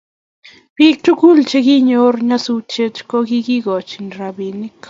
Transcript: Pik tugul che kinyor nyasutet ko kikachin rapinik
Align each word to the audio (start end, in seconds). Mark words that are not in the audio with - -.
Pik 0.75 0.95
tugul 1.05 1.37
che 1.49 1.59
kinyor 1.65 2.15
nyasutet 2.29 2.95
ko 3.09 3.17
kikachin 3.27 4.07
rapinik 4.17 4.73